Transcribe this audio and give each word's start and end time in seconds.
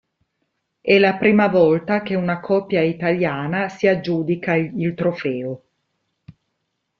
È 0.81 0.97
la 0.97 1.15
prima 1.17 1.47
volta 1.47 2.01
che 2.01 2.15
una 2.15 2.39
coppia 2.39 2.81
italiana 2.81 3.69
si 3.69 3.85
aggiudica 3.85 4.55
il 4.55 4.95
trofeo. 4.95 5.61